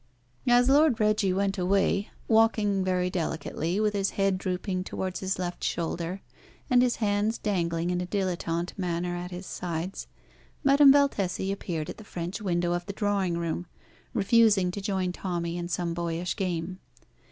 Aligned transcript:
As 0.47 0.67
Lord 0.67 0.99
Reggie 0.99 1.31
went 1.31 1.59
away, 1.59 2.09
walking 2.27 2.83
very 2.83 3.11
delicately, 3.11 3.79
with 3.79 3.93
his 3.93 4.09
head 4.17 4.39
drooping 4.39 4.83
towards 4.83 5.19
his 5.19 5.37
left 5.37 5.63
shoulder, 5.63 6.23
and 6.71 6.81
his 6.81 6.95
hands 6.95 7.37
dangling 7.37 7.91
in 7.91 8.01
a 8.01 8.07
dilettante 8.07 8.75
manner 8.79 9.15
at 9.15 9.29
his 9.29 9.45
sides, 9.45 10.07
Madame 10.63 10.91
Valtesi 10.91 11.51
appeared 11.51 11.87
at 11.87 11.97
the 11.97 12.03
French 12.03 12.41
window 12.41 12.73
of 12.73 12.87
the 12.87 12.93
drawing 12.93 13.37
room, 13.37 13.67
refusing 14.11 14.71
to 14.71 14.81
join 14.81 15.11
Tommy 15.11 15.55
in 15.55 15.67
some 15.67 15.93
boyish 15.93 16.35
game. 16.35 16.79